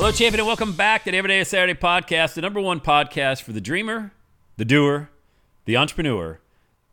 Hello, 0.00 0.10
champion, 0.10 0.40
and 0.40 0.46
welcome 0.46 0.72
back 0.72 1.04
to 1.04 1.10
the 1.10 1.18
Everyday 1.18 1.44
Saturday 1.44 1.78
podcast, 1.78 2.32
the 2.32 2.40
number 2.40 2.58
one 2.58 2.80
podcast 2.80 3.42
for 3.42 3.52
the 3.52 3.60
dreamer, 3.60 4.14
the 4.56 4.64
doer, 4.64 5.10
the 5.66 5.76
entrepreneur, 5.76 6.40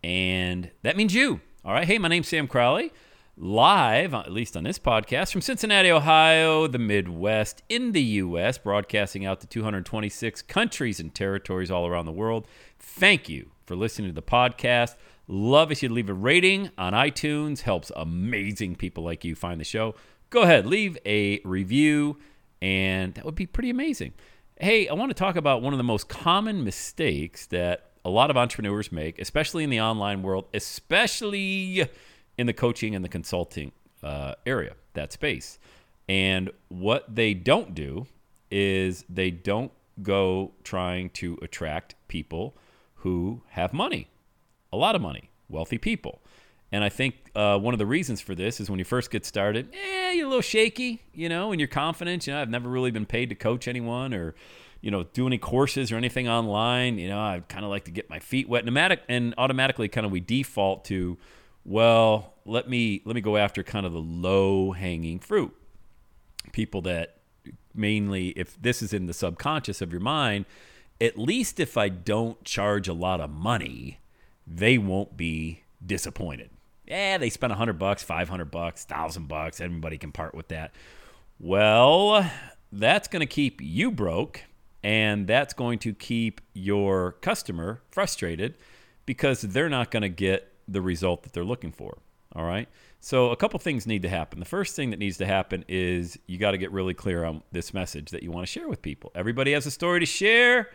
and 0.03 0.71
that 0.81 0.97
means 0.97 1.13
you. 1.15 1.39
All 1.63 1.71
right. 1.71 1.87
Hey, 1.87 1.99
my 1.99 2.09
name's 2.09 2.27
Sam 2.27 2.49
Crowley, 2.49 2.91
live, 3.37 4.13
at 4.13 4.33
least 4.33 4.57
on 4.57 4.65
this 4.65 4.77
podcast, 4.77 5.31
from 5.31 5.39
Cincinnati, 5.39 5.89
Ohio, 5.89 6.67
the 6.67 6.79
Midwest, 6.79 7.63
in 7.69 7.93
the 7.93 8.01
U.S., 8.01 8.57
broadcasting 8.57 9.25
out 9.25 9.39
to 9.39 9.47
226 9.47 10.41
countries 10.41 10.99
and 10.99 11.15
territories 11.15 11.71
all 11.71 11.87
around 11.87 12.07
the 12.07 12.11
world. 12.11 12.45
Thank 12.77 13.29
you 13.29 13.51
for 13.65 13.77
listening 13.77 14.09
to 14.09 14.15
the 14.15 14.21
podcast. 14.21 14.97
Love 15.29 15.71
if 15.71 15.81
you 15.81 15.87
leave 15.87 16.09
a 16.09 16.13
rating 16.13 16.71
on 16.77 16.91
iTunes, 16.91 17.61
helps 17.61 17.89
amazing 17.95 18.75
people 18.75 19.05
like 19.05 19.23
you 19.23 19.33
find 19.33 19.61
the 19.61 19.65
show. 19.65 19.95
Go 20.29 20.41
ahead, 20.41 20.65
leave 20.65 20.97
a 21.05 21.39
review, 21.45 22.17
and 22.61 23.13
that 23.15 23.25
would 23.25 23.35
be 23.35 23.45
pretty 23.45 23.69
amazing. 23.69 24.13
Hey, 24.59 24.87
I 24.87 24.93
want 24.93 25.09
to 25.09 25.13
talk 25.13 25.35
about 25.35 25.61
one 25.61 25.73
of 25.73 25.77
the 25.77 25.83
most 25.83 26.09
common 26.09 26.63
mistakes 26.63 27.45
that 27.47 27.91
a 28.03 28.09
lot 28.09 28.29
of 28.29 28.37
entrepreneurs 28.37 28.91
make, 28.91 29.19
especially 29.19 29.63
in 29.63 29.69
the 29.69 29.81
online 29.81 30.23
world, 30.23 30.45
especially 30.53 31.87
in 32.37 32.47
the 32.47 32.53
coaching 32.53 32.95
and 32.95 33.03
the 33.03 33.09
consulting 33.09 33.71
uh, 34.01 34.35
area, 34.45 34.73
that 34.93 35.11
space. 35.11 35.59
And 36.09 36.49
what 36.69 37.13
they 37.13 37.33
don't 37.33 37.75
do 37.75 38.07
is 38.49 39.03
they 39.09 39.29
don't 39.29 39.71
go 40.01 40.53
trying 40.63 41.09
to 41.09 41.37
attract 41.41 41.95
people 42.07 42.55
who 42.95 43.41
have 43.49 43.73
money, 43.73 44.07
a 44.71 44.77
lot 44.77 44.95
of 44.95 45.01
money, 45.01 45.29
wealthy 45.49 45.77
people. 45.77 46.21
And 46.71 46.83
I 46.83 46.89
think 46.89 47.15
uh, 47.33 47.57
one 47.57 47.73
of 47.73 47.77
the 47.77 47.85
reasons 47.85 48.19
for 48.19 48.35
this 48.35 48.59
is 48.59 48.69
when 48.69 48.77
you 48.77 48.85
first 48.85 49.09
get 49.09 49.25
started, 49.25 49.69
eh, 49.73 50.11
you're 50.11 50.25
a 50.25 50.29
little 50.29 50.41
shaky, 50.41 51.01
you 51.13 51.29
know, 51.29 51.51
and 51.51 51.61
you're 51.61 51.67
confident. 51.67 52.27
You 52.27 52.33
know, 52.33 52.41
I've 52.41 52.49
never 52.49 52.69
really 52.69 52.91
been 52.91 53.05
paid 53.05 53.29
to 53.29 53.35
coach 53.35 53.67
anyone 53.69 54.13
or, 54.13 54.35
you 54.81 54.91
know, 54.91 55.03
do 55.03 55.27
any 55.27 55.37
courses 55.37 55.91
or 55.91 55.95
anything 55.95 56.27
online. 56.27 56.97
You 56.97 57.07
know, 57.07 57.19
I 57.19 57.41
kind 57.47 57.63
of 57.63 57.71
like 57.71 57.85
to 57.85 57.91
get 57.91 58.09
my 58.09 58.19
feet 58.19 58.49
wet. 58.49 58.65
Pneumatic 58.65 59.01
and 59.07 59.33
automatically, 59.37 59.87
kind 59.87 60.05
of 60.05 60.11
we 60.11 60.19
default 60.19 60.83
to, 60.85 61.17
well, 61.63 62.33
let 62.45 62.69
me 62.69 63.01
let 63.05 63.15
me 63.15 63.21
go 63.21 63.37
after 63.37 63.63
kind 63.63 63.85
of 63.85 63.93
the 63.93 63.99
low 63.99 64.73
hanging 64.73 65.19
fruit, 65.19 65.55
people 66.51 66.81
that 66.81 67.15
mainly, 67.73 68.29
if 68.29 68.61
this 68.61 68.81
is 68.81 68.91
in 68.91 69.05
the 69.05 69.13
subconscious 69.13 69.81
of 69.81 69.91
your 69.91 70.01
mind, 70.01 70.45
at 70.99 71.17
least 71.17 71.61
if 71.61 71.77
I 71.77 71.87
don't 71.87 72.43
charge 72.43 72.89
a 72.89 72.93
lot 72.93 73.21
of 73.21 73.29
money, 73.29 73.99
they 74.45 74.77
won't 74.77 75.15
be 75.15 75.61
disappointed 75.85 76.49
yeah, 76.87 77.17
they 77.17 77.29
spent 77.29 77.51
100 77.51 77.73
bucks, 77.73 78.03
500 78.03 78.45
bucks, 78.51 78.85
1000 78.89 79.27
bucks, 79.27 79.61
everybody 79.61 79.97
can 79.97 80.11
part 80.11 80.33
with 80.33 80.47
that. 80.49 80.73
Well, 81.39 82.29
that's 82.71 83.07
going 83.07 83.19
to 83.21 83.27
keep 83.27 83.61
you 83.61 83.91
broke 83.91 84.43
and 84.83 85.27
that's 85.27 85.53
going 85.53 85.79
to 85.79 85.93
keep 85.93 86.41
your 86.53 87.13
customer 87.13 87.81
frustrated 87.91 88.57
because 89.05 89.41
they're 89.41 89.69
not 89.69 89.91
going 89.91 90.01
to 90.01 90.09
get 90.09 90.53
the 90.67 90.81
result 90.81 91.23
that 91.23 91.33
they're 91.33 91.43
looking 91.43 91.71
for. 91.71 91.97
All 92.35 92.43
right? 92.43 92.67
So, 92.99 93.31
a 93.31 93.35
couple 93.35 93.59
things 93.59 93.87
need 93.87 94.01
to 94.03 94.09
happen. 94.09 94.39
The 94.39 94.45
first 94.45 94.75
thing 94.75 94.89
that 94.89 94.99
needs 94.99 95.17
to 95.17 95.25
happen 95.25 95.63
is 95.67 96.17
you 96.27 96.37
got 96.37 96.51
to 96.51 96.57
get 96.57 96.71
really 96.71 96.93
clear 96.93 97.23
on 97.23 97.41
this 97.51 97.73
message 97.73 98.11
that 98.11 98.23
you 98.23 98.31
want 98.31 98.45
to 98.45 98.51
share 98.51 98.67
with 98.67 98.81
people. 98.81 99.11
Everybody 99.15 99.53
has 99.53 99.65
a 99.65 99.71
story 99.71 99.99
to 99.99 100.05
share. 100.05 100.69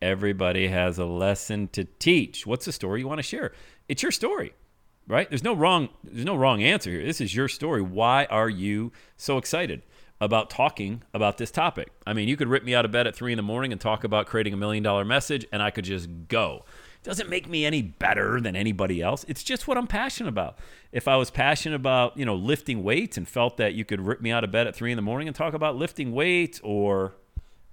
Everybody 0.00 0.68
has 0.68 0.98
a 0.98 1.04
lesson 1.04 1.68
to 1.68 1.84
teach. 1.84 2.46
What's 2.46 2.66
the 2.66 2.72
story 2.72 3.00
you 3.00 3.08
want 3.08 3.18
to 3.18 3.22
share? 3.22 3.52
It's 3.88 4.02
your 4.02 4.12
story 4.12 4.52
right? 5.06 5.28
There's 5.28 5.44
no 5.44 5.54
wrong 5.54 5.88
there's 6.04 6.24
no 6.24 6.36
wrong 6.36 6.62
answer 6.62 6.90
here. 6.90 7.04
This 7.04 7.20
is 7.20 7.34
your 7.34 7.48
story. 7.48 7.82
Why 7.82 8.26
are 8.26 8.48
you 8.48 8.92
so 9.16 9.38
excited 9.38 9.82
about 10.20 10.50
talking 10.50 11.02
about 11.12 11.38
this 11.38 11.50
topic? 11.50 11.88
I 12.06 12.12
mean, 12.12 12.28
you 12.28 12.36
could 12.36 12.48
rip 12.48 12.64
me 12.64 12.74
out 12.74 12.84
of 12.84 12.92
bed 12.92 13.06
at 13.06 13.14
three 13.14 13.32
in 13.32 13.36
the 13.36 13.42
morning 13.42 13.72
and 13.72 13.80
talk 13.80 14.04
about 14.04 14.26
creating 14.26 14.52
a 14.52 14.56
million 14.56 14.82
dollar 14.82 15.04
message, 15.04 15.46
and 15.52 15.62
I 15.62 15.70
could 15.70 15.84
just 15.84 16.08
go. 16.28 16.64
It 17.02 17.04
doesn't 17.08 17.28
make 17.28 17.48
me 17.48 17.64
any 17.64 17.82
better 17.82 18.40
than 18.40 18.54
anybody 18.54 19.02
else. 19.02 19.24
It's 19.26 19.42
just 19.42 19.66
what 19.66 19.76
I'm 19.76 19.88
passionate 19.88 20.28
about. 20.28 20.58
If 20.92 21.08
I 21.08 21.16
was 21.16 21.32
passionate 21.32 21.74
about, 21.74 22.16
you 22.16 22.24
know, 22.24 22.36
lifting 22.36 22.84
weights 22.84 23.16
and 23.16 23.26
felt 23.28 23.56
that 23.56 23.74
you 23.74 23.84
could 23.84 24.00
rip 24.00 24.20
me 24.20 24.30
out 24.30 24.44
of 24.44 24.52
bed 24.52 24.68
at 24.68 24.76
three 24.76 24.92
in 24.92 24.96
the 24.96 25.02
morning 25.02 25.26
and 25.26 25.36
talk 25.36 25.52
about 25.52 25.74
lifting 25.74 26.12
weights 26.12 26.60
or 26.62 27.14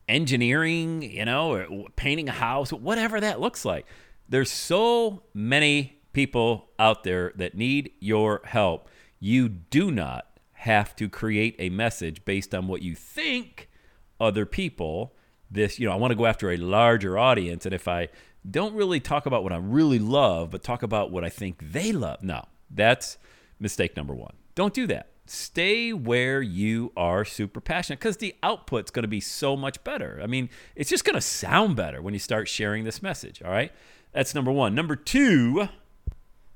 engineering, 0.08 1.04
you 1.04 1.26
know, 1.26 1.54
or 1.54 1.86
painting 1.96 2.28
a 2.28 2.32
house, 2.32 2.74
whatever 2.74 3.20
that 3.20 3.40
looks 3.40 3.64
like. 3.64 3.86
There's 4.28 4.50
so 4.50 5.22
many 5.36 5.99
people 6.20 6.70
out 6.78 7.04
there 7.04 7.32
that 7.36 7.56
need 7.56 7.92
your 8.00 8.42
help. 8.46 8.90
You 9.20 9.50
do 9.50 9.92
not 9.92 10.28
have 10.54 10.96
to 10.98 11.08
create 11.08 11.56
a 11.60 11.70
message 11.70 12.26
based 12.26 12.54
on 12.54 12.68
what 12.68 12.82
you 12.82 12.96
think 12.96 13.70
other 14.20 14.46
people 14.46 15.16
this 15.50 15.80
you 15.80 15.88
know 15.88 15.94
i 15.94 15.96
want 15.96 16.12
to 16.12 16.16
go 16.16 16.26
after 16.26 16.52
a 16.52 16.58
larger 16.58 17.18
audience 17.18 17.66
and 17.66 17.74
if 17.74 17.88
i 17.88 18.10
don't 18.52 18.76
really 18.76 19.00
talk 19.00 19.26
about 19.26 19.42
what 19.42 19.54
i 19.54 19.56
really 19.56 19.98
love 19.98 20.52
but 20.52 20.62
talk 20.62 20.84
about 20.84 21.10
what 21.10 21.24
i 21.24 21.30
think 21.30 21.72
they 21.72 21.94
love 21.94 22.22
no 22.22 22.44
that's 22.70 23.18
mistake 23.60 23.96
number 23.96 24.14
one. 24.14 24.34
Don't 24.56 24.74
do 24.74 24.88
that. 24.88 25.10
Stay 25.26 25.94
where 25.94 26.42
you 26.42 26.92
are 26.98 27.24
super 27.24 27.62
passionate 27.62 28.00
because 28.00 28.18
the 28.18 28.36
output's 28.42 28.90
going 28.90 29.04
to 29.04 29.10
be 29.10 29.20
so 29.20 29.56
much 29.56 29.84
better. 29.84 30.20
I 30.24 30.28
mean 30.28 30.50
it's 30.76 30.90
just 30.90 31.06
going 31.06 31.16
to 31.16 31.22
sound 31.22 31.76
better 31.76 32.02
when 32.02 32.14
you 32.14 32.20
start 32.20 32.48
sharing 32.48 32.84
this 32.84 33.04
message 33.04 33.42
all 33.44 33.52
right? 33.52 33.72
That's 34.12 34.34
number 34.34 34.52
one. 34.52 34.74
Number 34.74 34.96
two 34.96 35.70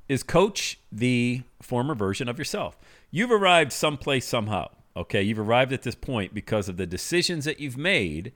is 0.07 0.23
coach 0.23 0.79
the 0.91 1.43
former 1.61 1.95
version 1.95 2.27
of 2.27 2.37
yourself. 2.37 2.77
You've 3.11 3.31
arrived 3.31 3.71
someplace 3.71 4.25
somehow. 4.25 4.69
Okay, 4.95 5.23
you've 5.23 5.39
arrived 5.39 5.73
at 5.73 5.81
this 5.81 5.95
point 5.95 6.33
because 6.33 6.69
of 6.69 6.77
the 6.77 6.85
decisions 6.85 7.45
that 7.45 7.59
you've 7.59 7.77
made 7.77 8.31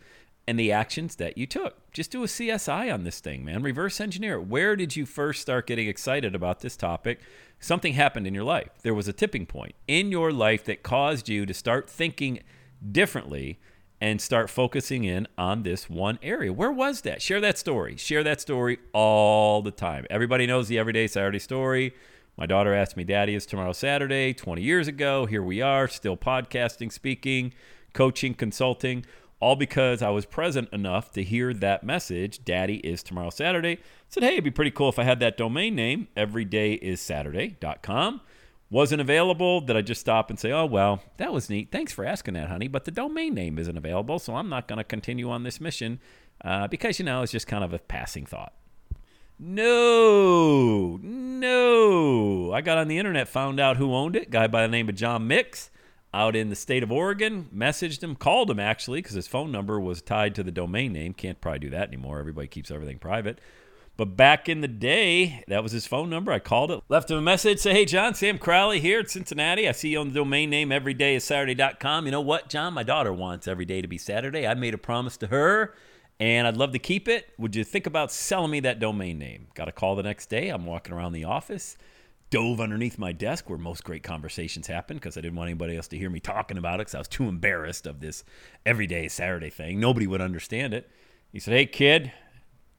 and 0.47 0.57
the 0.57 0.71
actions 0.71 1.17
that 1.17 1.37
you 1.37 1.45
took. 1.45 1.91
Just 1.91 2.09
do 2.09 2.23
a 2.23 2.27
CSI 2.27 2.91
on 2.91 3.03
this 3.03 3.19
thing, 3.19 3.43
man. 3.43 3.61
Reverse 3.61 3.99
engineer 3.99 4.35
it. 4.35 4.47
Where 4.47 4.75
did 4.75 4.95
you 4.95 5.05
first 5.05 5.41
start 5.41 5.67
getting 5.67 5.87
excited 5.87 6.33
about 6.33 6.61
this 6.61 6.77
topic? 6.77 7.19
Something 7.59 7.93
happened 7.93 8.25
in 8.25 8.33
your 8.33 8.45
life. 8.45 8.69
There 8.81 8.93
was 8.93 9.07
a 9.07 9.13
tipping 9.13 9.45
point 9.45 9.75
in 9.87 10.09
your 10.09 10.31
life 10.31 10.63
that 10.65 10.83
caused 10.83 11.27
you 11.27 11.45
to 11.45 11.53
start 11.53 11.89
thinking 11.89 12.39
differently 12.91 13.59
and 13.99 14.21
start 14.21 14.49
focusing 14.49 15.03
in 15.03 15.27
on 15.37 15.63
this 15.63 15.89
one 15.89 16.17
area. 16.21 16.53
Where 16.53 16.71
was 16.71 17.01
that? 17.01 17.21
Share 17.21 17.41
that 17.41 17.57
story. 17.57 17.97
Share 17.97 18.23
that 18.23 18.39
story 18.39 18.77
all 18.93 19.61
the 19.61 19.71
time. 19.71 20.05
Everybody 20.09 20.45
knows 20.45 20.67
the 20.67 20.77
Everyday 20.77 21.07
Saturday 21.07 21.39
story. 21.39 21.95
My 22.37 22.45
daughter 22.45 22.73
asked 22.73 22.95
me, 22.95 23.03
Daddy, 23.03 23.33
is 23.33 23.47
tomorrow 23.47 23.73
Saturday? 23.73 24.33
20 24.33 24.61
years 24.61 24.87
ago. 24.87 25.25
Here 25.25 25.41
we 25.41 25.61
are, 25.61 25.87
still 25.87 26.15
podcasting, 26.15 26.91
speaking, 26.91 27.53
coaching, 27.93 28.35
consulting, 28.35 29.03
all 29.39 29.55
because 29.55 30.03
I 30.03 30.09
was 30.09 30.27
present 30.27 30.69
enough 30.71 31.11
to 31.13 31.23
hear 31.23 31.51
that 31.55 31.83
message, 31.83 32.45
Daddy 32.45 32.77
is 32.77 33.01
tomorrow 33.01 33.31
Saturday. 33.31 33.77
I 33.77 33.79
said, 34.09 34.23
hey, 34.23 34.33
it'd 34.33 34.43
be 34.43 34.51
pretty 34.51 34.71
cool 34.71 34.89
if 34.89 34.99
I 34.99 35.03
had 35.03 35.19
that 35.19 35.37
domain 35.37 35.75
name, 35.75 36.07
everydayissaturday.com 36.15 38.21
wasn't 38.69 39.01
available, 39.01 39.61
did 39.61 39.77
I 39.77 39.81
just 39.81 40.01
stop 40.01 40.29
and 40.29 40.39
say, 40.39 40.51
oh, 40.51 40.65
well, 40.65 41.01
that 41.17 41.31
was 41.31 41.49
neat. 41.49 41.71
Thanks 41.71 41.93
for 41.93 42.05
asking 42.05 42.33
that, 42.33 42.49
honey. 42.49 42.67
But 42.67 42.85
the 42.85 42.91
domain 42.91 43.33
name 43.33 43.57
isn't 43.57 43.77
available, 43.77 44.19
so 44.19 44.35
I'm 44.35 44.49
not 44.49 44.67
going 44.67 44.77
to 44.77 44.83
continue 44.83 45.29
on 45.29 45.43
this 45.43 45.61
mission 45.61 45.99
uh, 46.43 46.67
because, 46.67 46.99
you 46.99 47.05
know, 47.05 47.21
it's 47.21 47.31
just 47.31 47.47
kind 47.47 47.63
of 47.63 47.73
a 47.73 47.79
passing 47.79 48.25
thought. 48.25 48.53
No, 49.39 50.99
no. 51.01 52.51
I 52.51 52.61
got 52.61 52.77
on 52.77 52.87
the 52.87 52.97
internet, 52.97 53.27
found 53.27 53.59
out 53.59 53.77
who 53.77 53.93
owned 53.93 54.15
it. 54.15 54.31
Guy 54.31 54.47
by 54.47 54.63
the 54.63 54.67
name 54.67 54.89
of 54.89 54.95
John 54.95 55.27
Mix 55.27 55.69
out 56.13 56.35
in 56.35 56.49
the 56.49 56.55
state 56.55 56.81
of 56.81 56.91
Oregon. 56.91 57.47
Messaged 57.55 58.01
him, 58.01 58.15
called 58.15 58.49
him 58.49 58.59
actually, 58.59 58.99
because 58.99 59.15
his 59.15 59.27
phone 59.27 59.51
number 59.51 59.79
was 59.79 60.01
tied 60.01 60.33
to 60.35 60.43
the 60.43 60.51
domain 60.51 60.91
name. 60.91 61.13
Can't 61.13 61.39
probably 61.39 61.59
do 61.59 61.69
that 61.69 61.87
anymore. 61.87 62.19
Everybody 62.19 62.47
keeps 62.47 62.71
everything 62.71 62.97
private. 62.97 63.39
But 63.97 64.15
back 64.15 64.47
in 64.47 64.61
the 64.61 64.67
day, 64.67 65.43
that 65.47 65.63
was 65.63 65.71
his 65.71 65.87
phone 65.87 66.09
number. 66.09 66.31
I 66.31 66.37
called 66.37 66.69
it, 66.69 66.83
left 66.87 67.09
him 67.09 67.17
a 67.17 67.21
message, 67.21 67.59
say, 67.59 67.73
Hey, 67.73 67.85
John, 67.85 68.13
Sam 68.13 68.37
Crowley 68.37 68.79
here 68.79 68.99
at 68.99 69.09
Cincinnati. 69.09 69.67
I 69.67 69.71
see 69.71 69.89
you 69.89 69.99
on 69.99 70.09
the 70.09 70.13
domain 70.13 70.51
name 70.51 70.69
everydayissaturday.com. 70.69 72.05
You 72.05 72.11
know 72.11 72.21
what, 72.21 72.47
John? 72.47 72.73
My 72.75 72.83
daughter 72.83 73.11
wants 73.11 73.47
every 73.47 73.65
day 73.65 73.81
to 73.81 73.87
be 73.87 73.97
Saturday. 73.97 74.45
I 74.45 74.53
made 74.53 74.75
a 74.75 74.77
promise 74.77 75.17
to 75.17 75.27
her 75.27 75.73
and 76.19 76.47
I'd 76.47 76.57
love 76.57 76.71
to 76.73 76.79
keep 76.79 77.07
it. 77.07 77.29
Would 77.37 77.55
you 77.55 77.63
think 77.63 77.85
about 77.85 78.11
selling 78.11 78.51
me 78.51 78.59
that 78.61 78.79
domain 78.79 79.17
name? 79.17 79.47
Got 79.53 79.67
a 79.67 79.71
call 79.71 79.95
the 79.95 80.03
next 80.03 80.29
day. 80.29 80.49
I'm 80.49 80.65
walking 80.65 80.93
around 80.93 81.13
the 81.13 81.25
office, 81.25 81.77
dove 82.29 82.59
underneath 82.59 82.97
my 82.97 83.11
desk 83.11 83.49
where 83.49 83.59
most 83.59 83.83
great 83.83 84.03
conversations 84.03 84.67
happen 84.67 84.97
because 84.97 85.17
I 85.17 85.21
didn't 85.21 85.37
want 85.37 85.49
anybody 85.49 85.75
else 85.75 85.87
to 85.89 85.97
hear 85.97 86.09
me 86.09 86.19
talking 86.19 86.57
about 86.57 86.75
it 86.75 86.85
because 86.85 86.95
I 86.95 86.99
was 86.99 87.07
too 87.07 87.27
embarrassed 87.27 87.85
of 87.85 87.99
this 87.99 88.23
everyday 88.65 89.07
Saturday 89.07 89.49
thing. 89.49 89.79
Nobody 89.79 90.07
would 90.07 90.21
understand 90.21 90.73
it. 90.73 90.89
He 91.31 91.39
said, 91.39 91.53
Hey, 91.53 91.65
kid, 91.65 92.11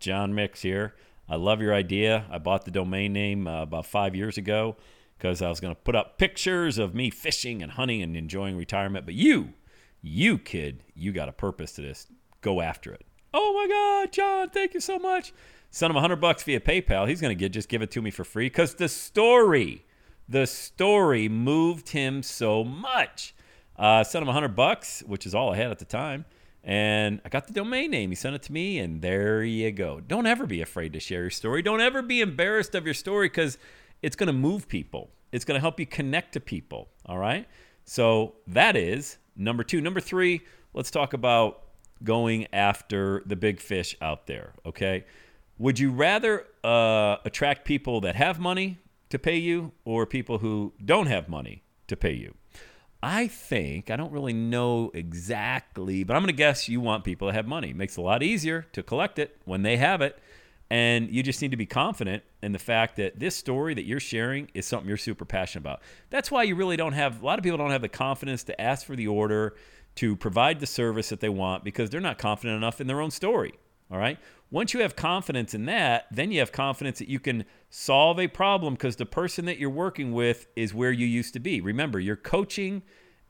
John 0.00 0.34
Mix 0.34 0.62
here. 0.62 0.94
I 1.28 1.36
love 1.36 1.60
your 1.60 1.74
idea. 1.74 2.24
I 2.30 2.38
bought 2.38 2.64
the 2.64 2.70
domain 2.70 3.12
name 3.12 3.46
uh, 3.46 3.62
about 3.62 3.86
five 3.86 4.14
years 4.14 4.38
ago 4.38 4.76
because 5.18 5.42
I 5.42 5.48
was 5.48 5.60
going 5.60 5.74
to 5.74 5.80
put 5.80 5.94
up 5.94 6.18
pictures 6.18 6.78
of 6.78 6.94
me 6.94 7.10
fishing 7.10 7.62
and 7.62 7.72
hunting 7.72 8.02
and 8.02 8.16
enjoying 8.16 8.56
retirement. 8.56 9.04
But 9.04 9.14
you, 9.14 9.52
you 10.00 10.38
kid, 10.38 10.84
you 10.94 11.12
got 11.12 11.28
a 11.28 11.32
purpose 11.32 11.72
to 11.72 11.82
this. 11.82 12.06
Go 12.40 12.60
after 12.60 12.92
it. 12.92 13.04
Oh 13.34 13.52
my 13.52 13.68
God, 13.68 14.12
John, 14.12 14.50
thank 14.50 14.74
you 14.74 14.80
so 14.80 14.98
much. 14.98 15.32
Send 15.70 15.90
him 15.90 15.96
a 15.96 16.00
hundred 16.00 16.20
bucks 16.20 16.42
via 16.44 16.60
PayPal. 16.60 17.06
He's 17.06 17.20
going 17.20 17.36
to 17.36 17.38
get 17.38 17.52
just 17.52 17.68
give 17.68 17.82
it 17.82 17.90
to 17.90 18.00
me 18.00 18.10
for 18.10 18.24
free 18.24 18.46
because 18.46 18.76
the 18.76 18.88
story, 18.88 19.84
the 20.28 20.46
story 20.46 21.28
moved 21.28 21.90
him 21.90 22.22
so 22.22 22.64
much. 22.64 23.34
Uh, 23.76 24.02
sent 24.02 24.22
him 24.22 24.28
a 24.28 24.32
hundred 24.32 24.56
bucks, 24.56 25.02
which 25.06 25.26
is 25.26 25.34
all 25.34 25.52
I 25.52 25.56
had 25.56 25.70
at 25.70 25.78
the 25.78 25.84
time. 25.84 26.24
And 26.68 27.22
I 27.24 27.30
got 27.30 27.46
the 27.46 27.54
domain 27.54 27.90
name. 27.90 28.10
He 28.10 28.14
sent 28.14 28.34
it 28.34 28.42
to 28.42 28.52
me, 28.52 28.78
and 28.78 29.00
there 29.00 29.42
you 29.42 29.72
go. 29.72 30.00
Don't 30.00 30.26
ever 30.26 30.46
be 30.46 30.60
afraid 30.60 30.92
to 30.92 31.00
share 31.00 31.22
your 31.22 31.30
story. 31.30 31.62
Don't 31.62 31.80
ever 31.80 32.02
be 32.02 32.20
embarrassed 32.20 32.74
of 32.74 32.84
your 32.84 32.92
story 32.92 33.30
because 33.30 33.56
it's 34.02 34.14
going 34.14 34.26
to 34.26 34.34
move 34.34 34.68
people. 34.68 35.08
It's 35.32 35.46
going 35.46 35.56
to 35.56 35.62
help 35.62 35.80
you 35.80 35.86
connect 35.86 36.34
to 36.34 36.40
people. 36.40 36.90
All 37.06 37.16
right. 37.16 37.48
So 37.86 38.34
that 38.48 38.76
is 38.76 39.16
number 39.34 39.64
two. 39.64 39.80
Number 39.80 39.98
three, 39.98 40.42
let's 40.74 40.90
talk 40.90 41.14
about 41.14 41.62
going 42.04 42.46
after 42.52 43.22
the 43.24 43.34
big 43.34 43.60
fish 43.60 43.96
out 44.02 44.26
there. 44.26 44.52
Okay. 44.66 45.06
Would 45.56 45.78
you 45.78 45.90
rather 45.90 46.44
uh, 46.62 47.16
attract 47.24 47.64
people 47.64 48.02
that 48.02 48.14
have 48.14 48.38
money 48.38 48.76
to 49.08 49.18
pay 49.18 49.38
you 49.38 49.72
or 49.86 50.04
people 50.04 50.36
who 50.36 50.74
don't 50.84 51.06
have 51.06 51.30
money 51.30 51.62
to 51.86 51.96
pay 51.96 52.12
you? 52.12 52.34
I 53.02 53.28
think, 53.28 53.90
I 53.90 53.96
don't 53.96 54.10
really 54.10 54.32
know 54.32 54.90
exactly, 54.92 56.02
but 56.02 56.16
I'm 56.16 56.22
going 56.22 56.34
to 56.34 56.36
guess 56.36 56.68
you 56.68 56.80
want 56.80 57.04
people 57.04 57.28
to 57.28 57.34
have 57.34 57.46
money. 57.46 57.70
It 57.70 57.76
makes 57.76 57.96
it 57.96 58.00
a 58.00 58.04
lot 58.04 58.22
easier 58.22 58.66
to 58.72 58.82
collect 58.82 59.18
it 59.20 59.36
when 59.44 59.62
they 59.62 59.76
have 59.76 60.00
it. 60.00 60.18
And 60.70 61.08
you 61.10 61.22
just 61.22 61.40
need 61.40 61.52
to 61.52 61.56
be 61.56 61.64
confident 61.64 62.24
in 62.42 62.52
the 62.52 62.58
fact 62.58 62.96
that 62.96 63.18
this 63.18 63.34
story 63.36 63.72
that 63.74 63.84
you're 63.84 64.00
sharing 64.00 64.50
is 64.52 64.66
something 64.66 64.88
you're 64.88 64.98
super 64.98 65.24
passionate 65.24 65.62
about. 65.62 65.80
That's 66.10 66.30
why 66.30 66.42
you 66.42 66.56
really 66.56 66.76
don't 66.76 66.92
have, 66.92 67.22
a 67.22 67.24
lot 67.24 67.38
of 67.38 67.42
people 67.42 67.56
don't 67.56 67.70
have 67.70 67.82
the 67.82 67.88
confidence 67.88 68.42
to 68.44 68.60
ask 68.60 68.84
for 68.84 68.96
the 68.96 69.06
order, 69.06 69.54
to 69.94 70.14
provide 70.16 70.60
the 70.60 70.66
service 70.66 71.08
that 71.08 71.20
they 71.20 71.28
want 71.28 71.64
because 71.64 71.90
they're 71.90 72.00
not 72.00 72.18
confident 72.18 72.56
enough 72.56 72.80
in 72.80 72.86
their 72.86 73.00
own 73.00 73.10
story. 73.10 73.54
All 73.90 73.98
right. 73.98 74.18
Once 74.50 74.72
you 74.72 74.80
have 74.80 74.96
confidence 74.96 75.52
in 75.54 75.66
that, 75.66 76.06
then 76.10 76.32
you 76.32 76.38
have 76.38 76.52
confidence 76.52 76.98
that 76.98 77.08
you 77.08 77.20
can 77.20 77.44
solve 77.68 78.18
a 78.18 78.28
problem 78.28 78.74
because 78.74 78.96
the 78.96 79.06
person 79.06 79.44
that 79.44 79.58
you're 79.58 79.68
working 79.68 80.12
with 80.12 80.46
is 80.56 80.72
where 80.72 80.92
you 80.92 81.06
used 81.06 81.34
to 81.34 81.40
be. 81.40 81.60
Remember, 81.60 82.00
you're 82.00 82.16
coaching 82.16 82.82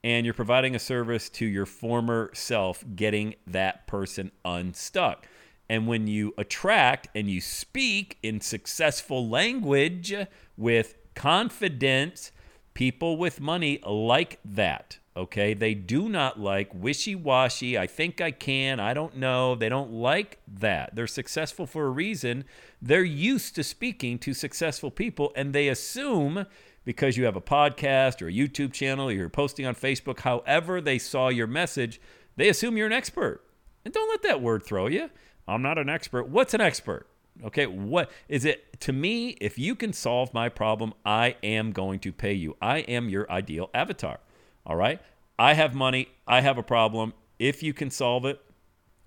and 0.05 0.25
you're 0.25 0.35
providing 0.35 0.77
a 0.77 0.79
service 0.79 1.29
to 1.29 1.45
your 1.45 1.67
former 1.67 2.31
self, 2.35 2.85
getting 2.95 3.35
that 3.47 3.87
person 3.87 4.31
unstuck. 4.45 5.27
And 5.69 5.87
when 5.87 6.07
you 6.07 6.35
attract 6.39 7.09
and 7.15 7.29
you 7.29 7.41
speak 7.41 8.19
in 8.23 8.41
successful 8.41 9.29
language 9.29 10.15
with 10.57 10.95
confidence, 11.15 12.33
people 12.75 13.17
with 13.17 13.41
money 13.41 13.81
like 13.85 14.39
that. 14.45 14.99
Okay. 15.19 15.53
They 15.53 15.75
do 15.75 16.09
not 16.09 16.39
like 16.39 16.71
wishy 16.73 17.17
washy. 17.17 17.77
I 17.77 17.89
think 17.89 18.21
I 18.21 18.31
can. 18.31 18.79
I 18.79 18.95
don't 18.95 19.17
know. 19.17 19.57
They 19.57 19.69
don't 19.69 19.91
like 19.91 20.39
that. 20.47 20.95
They're 20.95 21.09
successful 21.09 21.67
for 21.67 21.87
a 21.87 21.91
reason. 21.91 22.45
They're 22.81 23.03
used 23.03 23.57
to 23.57 23.65
speaking 23.65 24.21
to 24.21 24.33
successful 24.33 24.93
people 24.93 25.33
and 25.35 25.53
they 25.53 25.67
assume 25.67 26.47
because 26.85 27.17
you 27.17 27.25
have 27.25 27.35
a 27.35 27.41
podcast 27.41 28.23
or 28.23 28.29
a 28.29 28.33
YouTube 28.33 28.73
channel 28.73 29.09
or 29.09 29.13
you're 29.13 29.29
posting 29.29 29.67
on 29.67 29.75
Facebook, 29.75 30.21
however 30.21 30.81
they 30.81 30.99
saw 30.99 31.29
your 31.29 31.49
message, 31.49 32.01
they 32.37 32.49
assume 32.49 32.77
you're 32.77 32.87
an 32.87 32.93
expert. 32.93 33.43
And 33.85 33.93
don't 33.93 34.09
let 34.09 34.23
that 34.23 34.41
word 34.41 34.63
throw 34.63 34.87
you. 34.87 35.11
I'm 35.49 35.63
not 35.63 35.79
an 35.79 35.89
expert. 35.89 36.29
What's 36.29 36.55
an 36.55 36.61
expert? 36.61 37.09
Okay, 37.45 37.67
what 37.67 38.11
is 38.29 38.45
it 38.45 38.81
to 38.81 38.93
me? 38.93 39.31
If 39.41 39.59
you 39.59 39.75
can 39.75 39.93
solve 39.93 40.33
my 40.33 40.49
problem, 40.49 40.95
I 41.05 41.37
am 41.43 41.73
going 41.73 41.99
to 42.01 42.13
pay 42.13 42.35
you. 42.35 42.57
I 42.63 42.79
am 42.79 43.09
your 43.09 43.31
ideal 43.31 43.69
avatar. 43.75 44.21
All 44.69 44.77
right. 44.77 45.01
I 45.39 45.55
have 45.55 45.75
money. 45.75 46.09
I 46.27 46.43
have 46.43 46.59
a 46.59 46.63
problem. 46.63 47.15
If 47.39 47.63
you 47.63 47.73
can 47.73 47.91
solve 47.91 48.27
it, 48.27 48.41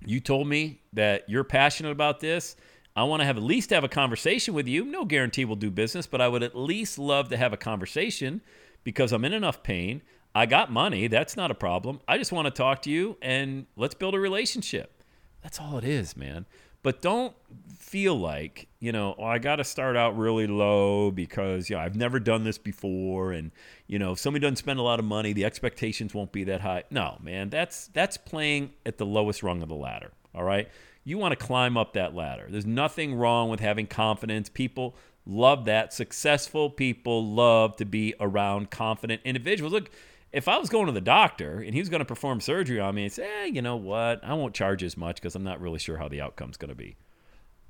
you 0.06 0.20
told 0.20 0.48
me 0.48 0.82
that 0.94 1.30
you're 1.30 1.44
passionate 1.44 1.92
about 1.92 2.20
this. 2.20 2.56
I 2.96 3.04
want 3.04 3.22
to 3.22 3.26
have 3.26 3.38
at 3.38 3.44
least 3.44 3.70
have 3.70 3.84
a 3.84 3.90
conversation 3.90 4.54
with 4.54 4.68
you. 4.68 4.84
No 4.84 5.06
guarantee 5.06 5.46
we'll 5.46 5.56
do 5.56 5.70
business, 5.70 6.08
but 6.08 6.20
I 6.20 6.28
would 6.28 6.44
at 6.44 6.58
least 6.58 6.98
love 6.98 7.30
to 7.30 7.38
have 7.38 7.54
a 7.54 7.58
conversation 7.58 8.42
because 8.84 9.12
I'm 9.12 9.24
in 9.24 9.34
enough 9.34 9.64
pain. 9.64 10.02
I 10.34 10.46
got 10.46 10.72
money. 10.72 11.08
That's 11.08 11.38
not 11.38 11.52
a 11.52 11.56
problem. 11.56 12.00
I 12.08 12.18
just 12.18 12.32
want 12.32 12.48
to 12.48 12.52
talk 12.52 12.82
to 12.84 12.90
you 12.90 13.18
and 13.22 13.68
let's 13.76 13.96
build 13.96 14.16
a 14.16 14.20
relationship. 14.20 15.04
That's 15.44 15.60
all 15.60 15.78
it 15.78 15.84
is, 15.84 16.18
man. 16.18 16.46
But 16.84 17.02
don't 17.02 17.36
feel 17.78 18.18
like, 18.18 18.68
you 18.82 18.92
know, 18.92 19.14
oh, 19.20 19.24
I 19.24 19.38
got 19.38 19.58
to 19.58 19.64
start 19.64 19.96
out 19.96 20.18
really 20.18 20.48
low 20.48 21.12
because, 21.12 21.70
you 21.70 21.76
know, 21.76 21.84
I've 21.84 21.96
never 21.96 22.20
done 22.20 22.44
this 22.44 22.58
before. 22.58 23.32
And, 23.32 23.52
you 23.86 24.00
know, 24.00 24.14
if 24.14 24.20
somebody 24.20 24.42
doesn't 24.42 24.56
spend 24.56 24.80
a 24.80 24.82
lot 24.82 24.98
of 24.98 25.06
money, 25.06 25.34
the 25.34 25.46
expectations 25.46 26.16
won't 26.16 26.32
be 26.32 26.44
that 26.46 26.62
high. 26.62 26.84
No, 26.90 27.20
man, 27.22 27.52
that's, 27.52 27.88
that's 27.90 28.18
playing 28.18 28.72
at 28.84 28.98
the 28.98 29.06
lowest 29.06 29.44
rung 29.44 29.62
of 29.62 29.70
the 29.70 29.76
ladder. 29.76 30.12
All 30.34 30.44
right. 30.44 30.68
You 31.04 31.20
want 31.20 31.32
to 31.38 31.46
climb 31.46 31.78
up 31.78 31.94
that 31.94 32.16
ladder. 32.16 32.48
There's 32.50 32.66
nothing 32.66 33.14
wrong 33.14 33.50
with 33.50 33.60
having 33.60 33.86
confidence. 33.86 34.50
People 34.50 34.96
love 35.28 35.66
that. 35.66 35.94
Successful 35.94 36.72
people 36.72 37.24
love 37.24 37.76
to 37.76 37.86
be 37.86 38.16
around 38.20 38.72
confident 38.72 39.22
individuals. 39.24 39.74
Look, 39.74 39.92
if 40.32 40.48
I 40.48 40.58
was 40.58 40.70
going 40.70 40.88
to 40.88 40.92
the 40.92 41.02
doctor 41.02 41.60
and 41.60 41.76
he 41.76 41.82
was 41.82 41.90
going 41.90 42.00
to 42.00 42.06
perform 42.06 42.42
surgery 42.42 42.80
on 42.80 42.96
me 42.96 43.04
and 43.04 43.14
say, 43.14 43.30
eh, 43.44 43.46
you 43.46 43.62
know 43.62 43.76
what, 43.76 44.24
I 44.24 44.34
won't 44.34 44.56
charge 44.56 44.82
as 44.82 44.98
much 44.98 45.18
because 45.18 45.36
I'm 45.36 45.44
not 45.44 45.62
really 45.62 45.78
sure 45.78 45.98
how 45.98 46.08
the 46.08 46.22
outcome's 46.22 46.58
going 46.58 46.70
to 46.70 46.76
be. 46.76 46.96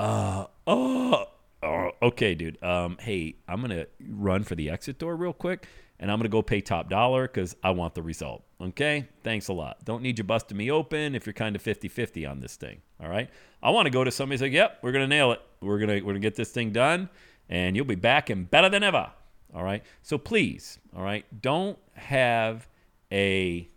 Uh, 0.01 0.40
oh, 0.67 1.25
oh, 1.63 1.91
okay, 2.01 2.35
dude. 2.35 2.61
Um, 2.63 2.97
hey, 2.99 3.35
I'm 3.47 3.61
to 3.69 3.87
run 4.07 4.43
for 4.43 4.55
the 4.55 4.69
exit 4.69 4.99
door 4.99 5.15
real 5.15 5.33
quick 5.33 5.67
and 5.99 6.11
I'm 6.11 6.21
to 6.21 6.29
go 6.29 6.41
pay 6.41 6.61
top 6.61 6.89
dollar 6.89 7.27
because 7.27 7.55
I 7.63 7.71
want 7.71 7.93
the 7.93 8.01
result. 8.01 8.43
Okay? 8.59 9.07
Thanks 9.23 9.47
a 9.47 9.53
lot. 9.53 9.85
Don't 9.85 10.01
need 10.01 10.17
you 10.17 10.23
busting 10.23 10.57
me 10.57 10.71
open 10.71 11.15
if 11.15 11.25
you're 11.25 11.33
kind 11.33 11.55
of 11.55 11.61
50 11.61 11.87
50 11.87 12.25
on 12.25 12.39
this 12.39 12.55
thing. 12.55 12.81
All 13.01 13.07
right? 13.07 13.29
I 13.61 13.69
want 13.69 13.85
to 13.85 13.91
go 13.91 14.03
to 14.03 14.11
somebody 14.11 14.37
say, 14.39 14.47
yep, 14.47 14.79
we're 14.81 14.91
to 15.03 15.07
nail 15.07 15.31
it. 15.31 15.41
We're 15.61 15.79
to 16.01 16.01
we're 16.01 16.13
to 16.13 16.19
get 16.19 16.35
this 16.35 16.51
thing 16.51 16.71
done 16.71 17.09
and 17.49 17.75
you'll 17.75 17.85
be 17.85 17.95
back 17.95 18.29
and 18.29 18.49
better 18.49 18.69
than 18.69 18.81
ever. 18.81 19.11
All 19.53 19.63
right. 19.63 19.83
So 20.01 20.17
please, 20.17 20.79
all 20.95 21.03
right, 21.03 21.25
don't 21.41 21.77
have 21.93 22.67
a 23.11 23.67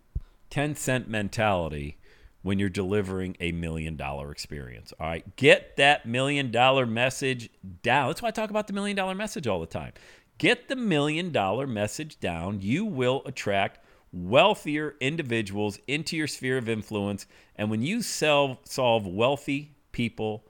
10 0.49 0.75
cent 0.75 1.09
mentality 1.09 1.97
when 2.45 2.59
you're 2.59 2.69
delivering 2.69 3.35
a 3.39 3.51
million 3.53 3.95
dollar 3.95 4.31
experience. 4.31 4.93
All 4.99 5.07
right. 5.07 5.35
Get 5.35 5.77
that 5.77 6.05
million 6.05 6.51
dollar 6.51 6.85
message 6.85 7.49
down. 7.81 8.09
That's 8.09 8.21
why 8.21 8.27
I 8.27 8.31
talk 8.31 8.51
about 8.51 8.67
the 8.67 8.73
million 8.73 8.95
dollar 8.95 9.15
message 9.15 9.47
all 9.47 9.59
the 9.59 9.65
time. 9.65 9.93
Get 10.37 10.67
the 10.67 10.75
million 10.75 11.31
dollar 11.31 11.65
message 11.65 12.19
down. 12.19 12.61
You 12.61 12.85
will 12.85 13.23
attract 13.25 13.79
wealthier 14.11 14.93
individuals 14.99 15.79
into 15.87 16.15
your 16.15 16.27
sphere 16.27 16.59
of 16.59 16.69
influence. 16.69 17.25
And 17.55 17.71
when 17.71 17.81
you 17.81 18.03
sell, 18.03 18.59
solve 18.63 19.07
wealthy 19.07 19.75
people 19.91 20.45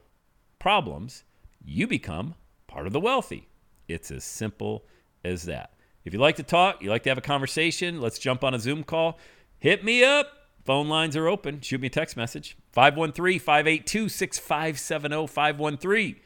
problems, 0.58 1.24
you 1.64 1.86
become 1.86 2.34
part 2.66 2.86
of 2.86 2.92
the 2.92 3.00
wealthy. 3.00 3.48
It's 3.88 4.10
as 4.10 4.22
simple 4.22 4.84
as 5.24 5.44
that. 5.44 5.72
If 6.04 6.12
you 6.12 6.18
like 6.18 6.36
to 6.36 6.42
talk, 6.42 6.82
you 6.82 6.90
like 6.90 7.04
to 7.04 7.08
have 7.08 7.16
a 7.16 7.22
conversation, 7.22 8.02
let's 8.02 8.18
jump 8.18 8.44
on 8.44 8.52
a 8.52 8.58
Zoom 8.58 8.84
call. 8.84 9.18
Hit 9.58 9.82
me 9.82 10.04
up. 10.04 10.45
Phone 10.66 10.88
lines 10.88 11.16
are 11.16 11.28
open. 11.28 11.60
Shoot 11.60 11.80
me 11.80 11.86
a 11.86 11.90
text 11.90 12.16
message 12.16 12.56
513 12.72 13.38
582 13.38 14.08
6570. 14.08 15.28
513 15.28 16.16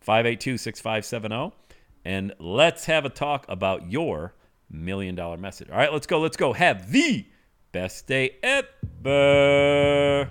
582 0.00 0.58
6570. 0.58 1.56
And 2.04 2.34
let's 2.38 2.84
have 2.84 3.06
a 3.06 3.08
talk 3.08 3.46
about 3.48 3.90
your 3.90 4.34
million 4.70 5.14
dollar 5.14 5.38
message. 5.38 5.70
All 5.70 5.78
right, 5.78 5.90
let's 5.90 6.06
go. 6.06 6.20
Let's 6.20 6.36
go. 6.36 6.52
Have 6.52 6.92
the 6.92 7.24
best 7.72 8.06
day 8.06 8.36
ever. 8.42 10.28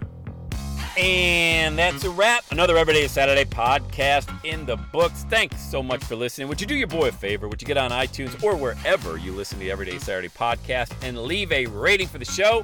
And 0.96 1.78
that's 1.78 2.04
a 2.04 2.12
wrap. 2.12 2.44
Another 2.52 2.78
Everyday 2.78 3.08
Saturday 3.08 3.46
podcast 3.46 4.30
in 4.46 4.68
the 4.68 4.78
books. 4.78 5.26
Thanks 5.28 5.60
so 5.60 5.82
much 5.82 6.04
for 6.04 6.16
listening. 6.16 6.48
Would 6.50 6.62
you 6.62 6.68
do 6.68 6.76
your 6.76 6.88
boy 6.88 7.08
a 7.08 7.12
favor? 7.12 7.50
Would 7.50 7.64
you 7.64 7.68
get 7.68 7.78
on 7.78 7.90
iTunes 7.90 8.42
or 8.44 8.56
wherever 8.56 9.18
you 9.18 9.32
listen 9.32 9.58
to 9.58 9.66
the 9.66 9.72
Everyday 9.72 9.98
Saturday 9.98 10.30
podcast 10.30 10.94
and 11.02 11.18
leave 11.24 11.52
a 11.52 11.66
rating 11.66 12.08
for 12.08 12.20
the 12.20 12.26
show? 12.26 12.64